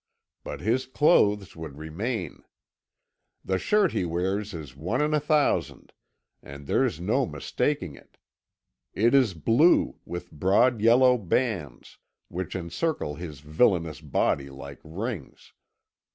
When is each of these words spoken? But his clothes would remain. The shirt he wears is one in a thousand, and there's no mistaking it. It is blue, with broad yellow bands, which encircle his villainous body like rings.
But 0.43 0.61
his 0.61 0.87
clothes 0.87 1.55
would 1.55 1.77
remain. 1.77 2.43
The 3.45 3.59
shirt 3.59 3.91
he 3.91 4.03
wears 4.03 4.51
is 4.51 4.75
one 4.75 4.99
in 4.99 5.13
a 5.13 5.19
thousand, 5.19 5.93
and 6.41 6.65
there's 6.65 6.99
no 6.99 7.27
mistaking 7.27 7.93
it. 7.93 8.17
It 8.95 9.13
is 9.13 9.35
blue, 9.35 9.99
with 10.03 10.31
broad 10.31 10.81
yellow 10.81 11.19
bands, 11.19 11.99
which 12.29 12.55
encircle 12.55 13.13
his 13.13 13.41
villainous 13.41 14.01
body 14.01 14.49
like 14.49 14.79
rings. 14.83 15.53